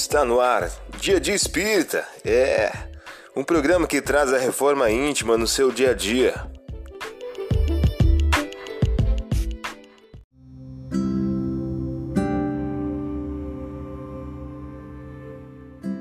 [0.00, 0.70] Está no ar,
[1.00, 2.06] Dia de Espírita.
[2.24, 2.70] É
[3.36, 6.34] um programa que traz a reforma íntima no seu dia a dia.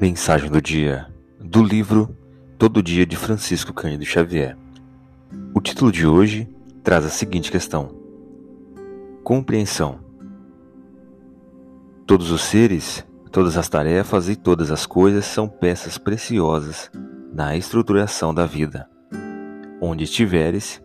[0.00, 1.06] Mensagem do dia
[1.38, 2.14] do livro
[2.58, 4.56] Todo Dia de Francisco Cândido Xavier.
[5.54, 6.48] O título de hoje
[6.82, 7.94] traz a seguinte questão:
[9.22, 10.00] Compreensão.
[12.04, 16.88] Todos os seres Todas as tarefas e todas as coisas são peças preciosas
[17.32, 18.88] na estruturação da vida.
[19.80, 20.80] Onde estiveres,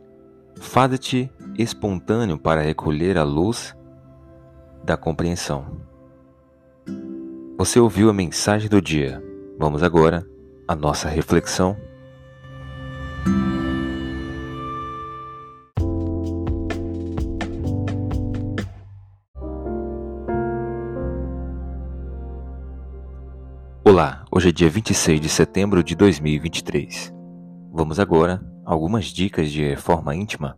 [0.59, 3.77] fada-te espontâneo para recolher a luz
[4.83, 5.79] da compreensão.
[7.55, 9.23] Você ouviu a mensagem do dia.
[9.59, 10.25] Vamos agora
[10.67, 11.77] à nossa reflexão.
[23.89, 27.11] Olá, hoje é dia 26 de setembro de 2023.
[27.73, 30.55] Vamos agora a algumas dicas de reforma íntima.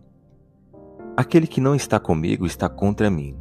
[1.15, 3.39] Aquele que não está comigo está contra mim,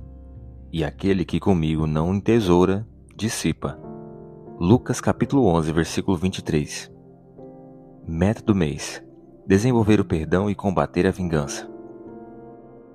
[0.73, 3.81] e aquele que comigo não entesoura, dissipa.
[4.61, 6.89] Lucas capítulo 11, versículo 23.
[8.07, 9.03] Meta do mês:
[9.45, 11.69] desenvolver o perdão e combater a vingança.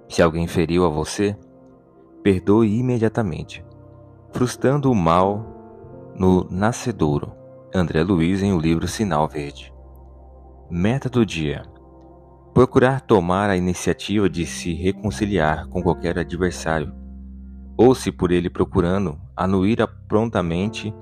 [0.07, 1.37] Se alguém feriu a você,
[2.23, 3.65] perdoe imediatamente,
[4.31, 5.54] frustrando o mal
[6.17, 7.33] no Nascedouro,
[7.73, 9.73] André Luiz em o livro Sinal Verde.
[10.69, 11.63] Meta do dia:
[12.53, 16.93] procurar tomar a iniciativa de se reconciliar com qualquer adversário,
[17.77, 20.93] ou se por ele procurando, anuir prontamente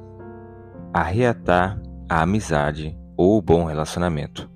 [0.92, 4.50] a reatar a amizade ou o bom relacionamento.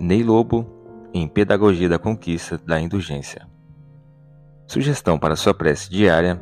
[0.00, 0.66] Ney Lobo,
[1.14, 3.46] em Pedagogia da Conquista da Indulgência.
[4.66, 6.40] Sugestão para sua prece diária: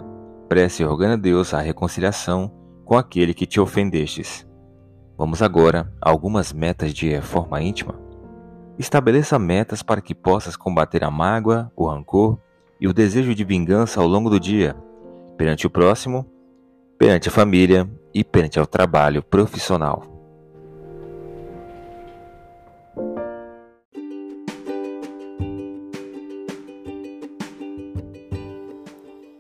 [0.49, 2.60] prece rogando a Deus a reconciliação
[2.91, 4.45] com aquele que te ofendestes.
[5.17, 7.95] Vamos agora a algumas metas de reforma íntima.
[8.77, 12.37] Estabeleça metas para que possas combater a mágoa, o rancor
[12.81, 14.75] e o desejo de vingança ao longo do dia,
[15.39, 16.27] perante o próximo,
[16.99, 20.03] perante a família e perante ao trabalho profissional.